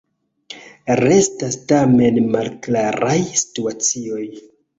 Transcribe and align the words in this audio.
Restas 0.99 1.57
tamen 1.73 2.17
malklaraj 2.37 3.15
situacioj. 3.45 4.25